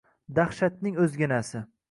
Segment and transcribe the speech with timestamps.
[0.39, 1.65] Dahshatning o‘zginasi